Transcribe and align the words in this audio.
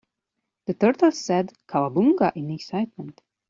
The 0.65 0.73
turtles 0.73 1.19
said 1.19 1.53
"cowabunga" 1.67 2.31
in 2.35 2.49
excitement. 2.49 3.21